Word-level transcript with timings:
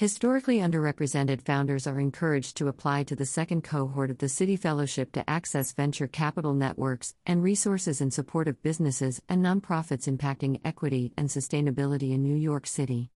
Historically 0.00 0.60
underrepresented 0.60 1.42
founders 1.42 1.86
are 1.86 2.00
encouraged 2.00 2.56
to 2.56 2.68
apply 2.68 3.02
to 3.02 3.14
the 3.14 3.26
second 3.26 3.62
cohort 3.62 4.10
of 4.10 4.16
the 4.16 4.30
City 4.30 4.56
Fellowship 4.56 5.12
to 5.12 5.28
access 5.28 5.72
venture 5.72 6.06
capital 6.06 6.54
networks 6.54 7.14
and 7.26 7.42
resources 7.42 8.00
in 8.00 8.10
support 8.10 8.48
of 8.48 8.62
businesses 8.62 9.20
and 9.28 9.44
nonprofits 9.44 10.08
impacting 10.08 10.58
equity 10.64 11.12
and 11.18 11.28
sustainability 11.28 12.12
in 12.12 12.22
New 12.22 12.34
York 12.34 12.66
City. 12.66 13.10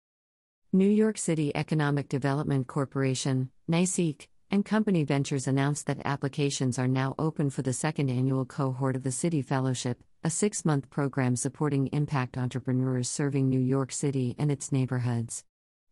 New 0.75 0.87
York 0.87 1.17
City 1.17 1.51
Economic 1.57 2.07
Development 2.07 2.67
Corporation, 2.67 3.49
NYCEC, 3.67 4.29
and 4.51 4.63
Company 4.63 5.05
Ventures 5.05 5.47
announced 5.47 5.87
that 5.87 6.05
applications 6.05 6.79
are 6.79 6.87
now 6.87 7.15
open 7.19 7.49
for 7.49 7.63
the 7.63 7.73
second 7.73 8.11
annual 8.11 8.45
cohort 8.45 8.95
of 8.95 9.05
the 9.05 9.11
City 9.11 9.41
Fellowship, 9.41 10.03
a 10.23 10.29
six 10.29 10.67
month 10.67 10.91
program 10.91 11.35
supporting 11.35 11.87
impact 11.95 12.37
entrepreneurs 12.37 13.09
serving 13.09 13.49
New 13.49 13.59
York 13.59 13.91
City 13.91 14.35
and 14.39 14.53
its 14.53 14.71
neighborhoods. 14.71 15.45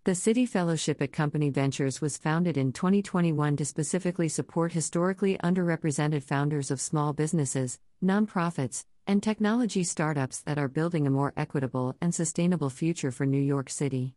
The 0.04 0.16
City 0.16 0.46
Fellowship 0.46 1.00
at 1.00 1.12
Company 1.12 1.48
Ventures 1.48 2.00
was 2.00 2.16
founded 2.16 2.56
in 2.56 2.72
2021 2.72 3.56
to 3.56 3.64
specifically 3.64 4.28
support 4.28 4.72
historically 4.72 5.38
underrepresented 5.38 6.24
founders 6.24 6.72
of 6.72 6.80
small 6.80 7.12
businesses, 7.12 7.78
nonprofits, 8.02 8.84
and 9.06 9.22
technology 9.22 9.84
startups 9.84 10.40
that 10.40 10.58
are 10.58 10.66
building 10.66 11.06
a 11.06 11.10
more 11.10 11.32
equitable 11.36 11.94
and 12.00 12.12
sustainable 12.12 12.68
future 12.68 13.12
for 13.12 13.26
New 13.26 13.40
York 13.40 13.70
City. 13.70 14.16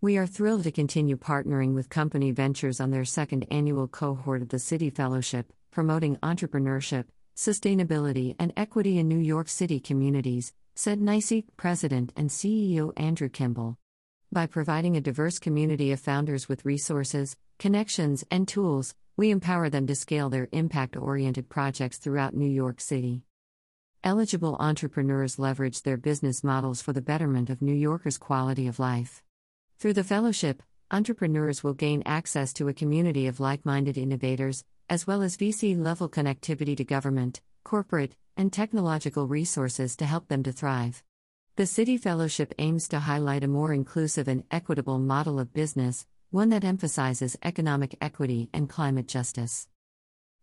We 0.00 0.16
are 0.16 0.28
thrilled 0.28 0.62
to 0.62 0.70
continue 0.70 1.16
partnering 1.16 1.74
with 1.74 1.88
Company 1.88 2.30
Ventures 2.30 2.78
on 2.78 2.92
their 2.92 3.04
second 3.04 3.48
annual 3.50 3.88
cohort 3.88 4.42
of 4.42 4.50
the 4.50 4.60
City 4.60 4.90
Fellowship, 4.90 5.52
promoting 5.72 6.18
entrepreneurship, 6.18 7.06
sustainability, 7.34 8.36
and 8.38 8.52
equity 8.56 8.96
in 8.96 9.08
New 9.08 9.18
York 9.18 9.48
City 9.48 9.80
communities, 9.80 10.52
said 10.76 11.00
NYCEC 11.00 11.46
President 11.56 12.12
and 12.16 12.30
CEO 12.30 12.92
Andrew 12.96 13.28
Kimball. 13.28 13.79
By 14.32 14.46
providing 14.46 14.96
a 14.96 15.00
diverse 15.00 15.40
community 15.40 15.90
of 15.90 15.98
founders 15.98 16.48
with 16.48 16.64
resources, 16.64 17.36
connections, 17.58 18.24
and 18.30 18.46
tools, 18.46 18.94
we 19.16 19.32
empower 19.32 19.68
them 19.68 19.88
to 19.88 19.96
scale 19.96 20.30
their 20.30 20.48
impact 20.52 20.96
oriented 20.96 21.48
projects 21.48 21.98
throughout 21.98 22.32
New 22.32 22.48
York 22.48 22.80
City. 22.80 23.24
Eligible 24.04 24.56
entrepreneurs 24.60 25.40
leverage 25.40 25.82
their 25.82 25.96
business 25.96 26.44
models 26.44 26.80
for 26.80 26.92
the 26.92 27.02
betterment 27.02 27.50
of 27.50 27.60
New 27.60 27.74
Yorkers' 27.74 28.18
quality 28.18 28.68
of 28.68 28.78
life. 28.78 29.20
Through 29.80 29.94
the 29.94 30.04
fellowship, 30.04 30.62
entrepreneurs 30.92 31.64
will 31.64 31.74
gain 31.74 32.04
access 32.06 32.52
to 32.52 32.68
a 32.68 32.72
community 32.72 33.26
of 33.26 33.40
like 33.40 33.66
minded 33.66 33.98
innovators, 33.98 34.62
as 34.88 35.08
well 35.08 35.22
as 35.22 35.36
VC 35.36 35.76
level 35.76 36.08
connectivity 36.08 36.76
to 36.76 36.84
government, 36.84 37.40
corporate, 37.64 38.14
and 38.36 38.52
technological 38.52 39.26
resources 39.26 39.96
to 39.96 40.06
help 40.06 40.28
them 40.28 40.44
to 40.44 40.52
thrive. 40.52 41.02
The 41.60 41.66
City 41.66 41.98
Fellowship 41.98 42.54
aims 42.58 42.88
to 42.88 43.00
highlight 43.00 43.44
a 43.44 43.46
more 43.46 43.74
inclusive 43.74 44.28
and 44.28 44.44
equitable 44.50 44.98
model 44.98 45.38
of 45.38 45.52
business, 45.52 46.06
one 46.30 46.48
that 46.48 46.64
emphasizes 46.64 47.36
economic 47.42 47.98
equity 48.00 48.48
and 48.54 48.66
climate 48.66 49.06
justice. 49.06 49.68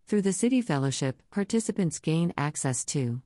Through 0.05 0.21
the 0.21 0.31
City 0.31 0.61
Fellowship, 0.61 1.23
participants 1.31 1.97
gain 1.97 2.35
access 2.37 2.85
to 2.93 3.23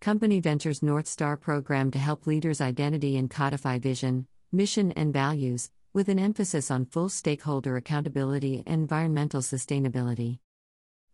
Company 0.00 0.40
Ventures 0.40 0.82
North 0.82 1.06
Star 1.06 1.36
program 1.36 1.92
to 1.92 2.00
help 2.00 2.26
leaders 2.26 2.60
identity 2.60 3.16
and 3.16 3.30
codify 3.30 3.78
vision, 3.78 4.26
mission, 4.50 4.90
and 4.90 5.12
values, 5.12 5.70
with 5.92 6.08
an 6.08 6.18
emphasis 6.18 6.68
on 6.68 6.84
full 6.84 7.08
stakeholder 7.08 7.76
accountability 7.76 8.64
and 8.66 8.80
environmental 8.80 9.40
sustainability 9.40 10.40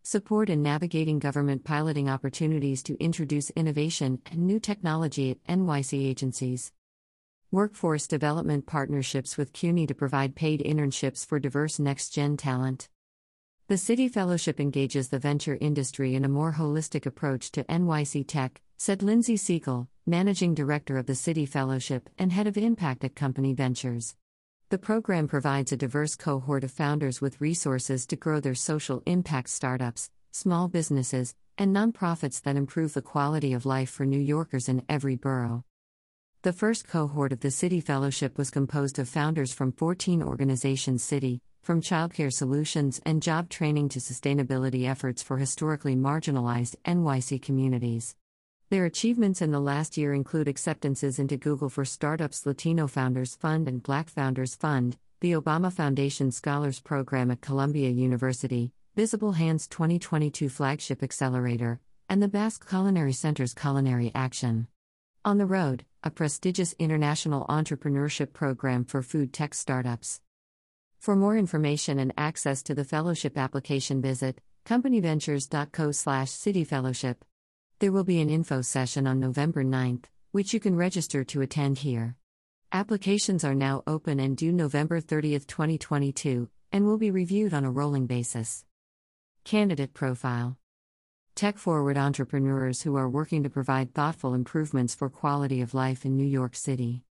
support 0.02 0.48
in 0.48 0.62
navigating 0.62 1.18
government 1.18 1.64
piloting 1.64 2.08
opportunities 2.08 2.82
to 2.84 3.02
introduce 3.02 3.50
innovation 3.50 4.20
and 4.30 4.46
new 4.46 4.58
technology 4.58 5.30
at 5.30 5.44
NYC 5.44 6.06
agencies. 6.06 6.72
Workforce 7.50 8.06
development 8.06 8.66
partnerships 8.66 9.36
with 9.36 9.52
CUNY 9.52 9.86
to 9.88 9.94
provide 9.94 10.34
paid 10.34 10.60
internships 10.60 11.26
for 11.26 11.38
diverse 11.38 11.78
next 11.78 12.10
gen 12.10 12.36
talent. 12.36 12.88
The 13.68 13.76
City 13.76 14.08
Fellowship 14.08 14.58
engages 14.58 15.08
the 15.08 15.18
venture 15.18 15.58
industry 15.60 16.14
in 16.14 16.24
a 16.24 16.28
more 16.28 16.54
holistic 16.54 17.06
approach 17.06 17.52
to 17.52 17.64
NYC 17.64 18.26
tech, 18.26 18.60
said 18.76 19.02
Lindsay 19.02 19.36
Siegel, 19.36 19.88
Managing 20.06 20.54
Director 20.54 20.96
of 20.96 21.06
the 21.06 21.14
City 21.14 21.46
Fellowship 21.46 22.08
and 22.18 22.32
Head 22.32 22.46
of 22.46 22.56
Impact 22.56 23.04
at 23.04 23.14
Company 23.14 23.52
Ventures. 23.52 24.16
The 24.70 24.78
program 24.78 25.26
provides 25.26 25.72
a 25.72 25.76
diverse 25.76 26.14
cohort 26.14 26.62
of 26.62 26.70
founders 26.70 27.20
with 27.20 27.40
resources 27.40 28.06
to 28.06 28.14
grow 28.14 28.38
their 28.38 28.54
social 28.54 29.02
impact 29.04 29.50
startups, 29.50 30.10
small 30.30 30.68
businesses, 30.68 31.34
and 31.58 31.74
nonprofits 31.74 32.40
that 32.42 32.54
improve 32.54 32.94
the 32.94 33.02
quality 33.02 33.52
of 33.52 33.66
life 33.66 33.90
for 33.90 34.06
New 34.06 34.20
Yorkers 34.20 34.68
in 34.68 34.84
every 34.88 35.16
borough. 35.16 35.64
The 36.42 36.52
first 36.52 36.86
cohort 36.86 37.32
of 37.32 37.40
the 37.40 37.50
City 37.50 37.80
Fellowship 37.80 38.38
was 38.38 38.50
composed 38.50 39.00
of 39.00 39.08
founders 39.08 39.52
from 39.52 39.72
14 39.72 40.22
organizations 40.22 41.02
City, 41.02 41.40
from 41.64 41.82
childcare 41.82 42.32
solutions 42.32 43.00
and 43.04 43.20
job 43.20 43.48
training 43.48 43.88
to 43.88 43.98
sustainability 43.98 44.88
efforts 44.88 45.20
for 45.20 45.38
historically 45.38 45.96
marginalized 45.96 46.76
NYC 46.84 47.42
communities. 47.42 48.14
Their 48.70 48.84
achievements 48.84 49.42
in 49.42 49.50
the 49.50 49.58
last 49.58 49.96
year 49.96 50.14
include 50.14 50.46
acceptances 50.46 51.18
into 51.18 51.36
Google 51.36 51.68
for 51.68 51.84
Startups 51.84 52.46
Latino 52.46 52.86
Founders 52.86 53.34
Fund 53.34 53.66
and 53.66 53.82
Black 53.82 54.08
Founders 54.10 54.54
Fund, 54.54 54.96
the 55.20 55.32
Obama 55.32 55.72
Foundation 55.72 56.30
Scholars 56.30 56.78
Program 56.78 57.32
at 57.32 57.40
Columbia 57.40 57.90
University, 57.90 58.70
Visible 58.94 59.32
Hands 59.32 59.66
2022 59.66 60.48
Flagship 60.48 61.02
Accelerator, 61.02 61.80
and 62.08 62.22
the 62.22 62.28
Basque 62.28 62.68
Culinary 62.68 63.12
Center's 63.12 63.54
Culinary 63.54 64.12
Action. 64.14 64.68
On 65.24 65.38
the 65.38 65.46
Road, 65.46 65.84
a 66.04 66.10
prestigious 66.12 66.72
international 66.78 67.46
entrepreneurship 67.48 68.32
program 68.32 68.84
for 68.84 69.02
food 69.02 69.32
tech 69.32 69.52
startups. 69.52 70.20
For 71.00 71.16
more 71.16 71.36
information 71.36 71.98
and 71.98 72.14
access 72.16 72.62
to 72.62 72.76
the 72.76 72.84
fellowship 72.84 73.36
application 73.36 74.00
visit 74.00 74.40
companyventures.co/cityfellowship. 74.64 77.16
There 77.80 77.92
will 77.92 78.04
be 78.04 78.20
an 78.20 78.28
info 78.28 78.60
session 78.60 79.06
on 79.06 79.20
November 79.20 79.64
9th, 79.64 80.04
which 80.32 80.52
you 80.52 80.60
can 80.60 80.76
register 80.76 81.24
to 81.24 81.40
attend 81.40 81.78
here. 81.78 82.14
Applications 82.72 83.42
are 83.42 83.54
now 83.54 83.82
open 83.86 84.20
and 84.20 84.36
due 84.36 84.52
November 84.52 85.00
30th, 85.00 85.46
2022, 85.46 86.50
and 86.72 86.84
will 86.84 86.98
be 86.98 87.10
reviewed 87.10 87.54
on 87.54 87.64
a 87.64 87.70
rolling 87.70 88.06
basis. 88.06 88.66
Candidate 89.44 89.94
Profile 89.94 90.58
Tech 91.34 91.56
forward 91.56 91.96
entrepreneurs 91.96 92.82
who 92.82 92.96
are 92.96 93.08
working 93.08 93.42
to 93.44 93.48
provide 93.48 93.94
thoughtful 93.94 94.34
improvements 94.34 94.94
for 94.94 95.08
quality 95.08 95.62
of 95.62 95.72
life 95.72 96.04
in 96.04 96.18
New 96.18 96.26
York 96.26 96.54
City. 96.54 97.02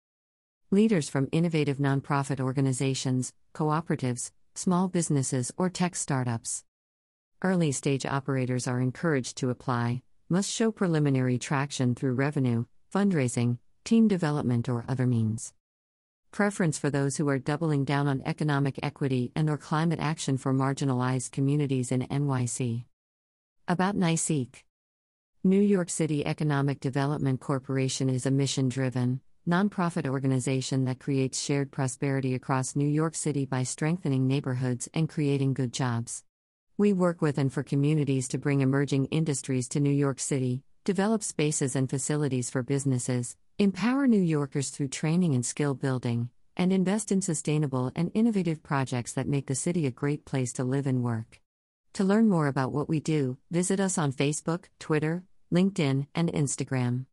Leaders 0.69 1.09
from 1.09 1.29
innovative 1.31 1.79
nonprofit 1.79 2.39
organizations, 2.39 3.33
cooperatives, 3.55 4.29
small 4.53 4.87
businesses, 4.87 5.51
or 5.57 5.67
tech 5.67 5.95
startups. 5.95 6.63
Early 7.41 7.71
stage 7.71 8.05
operators 8.05 8.67
are 8.67 8.79
encouraged 8.79 9.35
to 9.37 9.49
apply, 9.49 10.03
must 10.31 10.51
show 10.51 10.71
preliminary 10.71 11.39
traction 11.39 11.95
through 11.95 12.13
revenue, 12.13 12.63
fundraising, 12.93 13.57
team 13.83 14.07
development 14.07 14.69
or 14.69 14.85
other 14.87 15.07
means. 15.07 15.53
Preference 16.31 16.77
for 16.77 16.91
those 16.91 17.17
who 17.17 17.27
are 17.29 17.39
doubling 17.39 17.83
down 17.83 18.07
on 18.07 18.21
economic 18.27 18.77
equity 18.83 19.31
and 19.35 19.49
or 19.49 19.57
climate 19.57 19.99
action 19.99 20.37
for 20.37 20.53
marginalized 20.53 21.31
communities 21.31 21.91
in 21.91 22.03
NYC. 22.03 22.85
About 23.67 23.95
NYCEC. 23.95 24.63
New 25.43 25.61
York 25.61 25.89
City 25.89 26.23
Economic 26.23 26.79
Development 26.79 27.39
Corporation 27.39 28.07
is 28.07 28.27
a 28.27 28.31
mission-driven, 28.31 29.21
nonprofit 29.47 30.05
organization 30.07 30.85
that 30.85 30.99
creates 30.99 31.41
shared 31.41 31.71
prosperity 31.71 32.35
across 32.35 32.75
New 32.75 32.87
York 32.87 33.15
City 33.15 33.45
by 33.45 33.63
strengthening 33.63 34.27
neighborhoods 34.27 34.87
and 34.93 35.09
creating 35.09 35.55
good 35.55 35.73
jobs. 35.73 36.23
We 36.79 36.93
work 36.93 37.21
with 37.21 37.37
and 37.37 37.51
for 37.51 37.61
communities 37.61 38.29
to 38.29 38.37
bring 38.37 38.61
emerging 38.61 39.07
industries 39.07 39.67
to 39.69 39.81
New 39.81 39.91
York 39.91 40.17
City, 40.17 40.63
develop 40.85 41.23
spaces 41.23 41.75
and 41.75 41.89
facilities 41.89 42.49
for 42.49 42.63
businesses, 42.63 43.35
empower 43.57 44.07
New 44.07 44.21
Yorkers 44.21 44.69
through 44.69 44.87
training 44.87 45.35
and 45.35 45.45
skill 45.45 45.73
building, 45.73 46.29
and 46.55 46.71
invest 46.71 47.11
in 47.11 47.21
sustainable 47.21 47.91
and 47.97 48.11
innovative 48.13 48.63
projects 48.63 49.11
that 49.11 49.27
make 49.27 49.47
the 49.47 49.55
city 49.55 49.87
a 49.87 49.91
great 49.91 50.23
place 50.23 50.53
to 50.53 50.63
live 50.63 50.87
and 50.87 51.03
work. 51.03 51.41
To 51.95 52.05
learn 52.05 52.29
more 52.29 52.47
about 52.47 52.71
what 52.71 52.87
we 52.87 53.01
do, 53.01 53.37
visit 53.51 53.81
us 53.81 53.97
on 53.97 54.13
Facebook, 54.13 54.67
Twitter, 54.79 55.23
LinkedIn, 55.53 56.07
and 56.15 56.31
Instagram. 56.31 57.07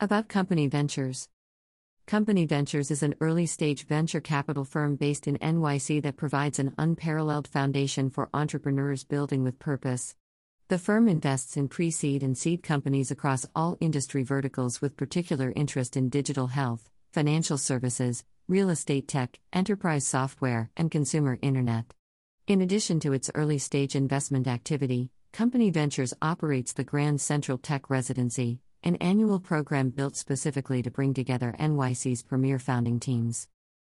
About 0.00 0.28
Company 0.28 0.66
Ventures 0.66 1.30
Company 2.12 2.44
Ventures 2.44 2.90
is 2.90 3.02
an 3.02 3.14
early 3.22 3.46
stage 3.46 3.86
venture 3.86 4.20
capital 4.20 4.66
firm 4.66 4.96
based 4.96 5.26
in 5.26 5.38
NYC 5.38 6.02
that 6.02 6.18
provides 6.18 6.58
an 6.58 6.74
unparalleled 6.76 7.48
foundation 7.48 8.10
for 8.10 8.28
entrepreneurs 8.34 9.02
building 9.02 9.42
with 9.42 9.58
purpose. 9.58 10.14
The 10.68 10.76
firm 10.76 11.08
invests 11.08 11.56
in 11.56 11.68
pre 11.68 11.90
seed 11.90 12.22
and 12.22 12.36
seed 12.36 12.62
companies 12.62 13.10
across 13.10 13.46
all 13.56 13.78
industry 13.80 14.24
verticals 14.24 14.82
with 14.82 14.98
particular 14.98 15.54
interest 15.56 15.96
in 15.96 16.10
digital 16.10 16.48
health, 16.48 16.90
financial 17.14 17.56
services, 17.56 18.24
real 18.46 18.68
estate 18.68 19.08
tech, 19.08 19.38
enterprise 19.50 20.06
software, 20.06 20.68
and 20.76 20.90
consumer 20.90 21.38
internet. 21.40 21.94
In 22.46 22.60
addition 22.60 23.00
to 23.00 23.14
its 23.14 23.30
early 23.34 23.56
stage 23.56 23.96
investment 23.96 24.46
activity, 24.46 25.08
Company 25.32 25.70
Ventures 25.70 26.12
operates 26.20 26.74
the 26.74 26.84
Grand 26.84 27.22
Central 27.22 27.56
Tech 27.56 27.88
Residency, 27.88 28.60
an 28.82 28.96
annual 28.96 29.38
program 29.38 29.90
built 29.90 30.16
specifically 30.16 30.82
to 30.82 30.90
bring 30.90 31.14
together 31.14 31.54
NYC's 31.58 32.22
premier 32.22 32.58
founding 32.58 33.00
teams. 33.00 33.48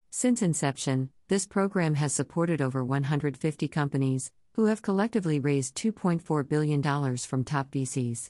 Since 0.09 0.41
inception, 0.41 1.09
this 1.29 1.47
program 1.47 1.95
has 1.95 2.13
supported 2.13 2.61
over 2.61 2.83
150 2.83 3.67
companies, 3.69 4.31
who 4.55 4.65
have 4.65 4.81
collectively 4.81 5.39
raised 5.39 5.75
$2.4 5.75 6.47
billion 6.47 6.83
from 7.17 7.43
top 7.43 7.71
VCs. 7.71 8.29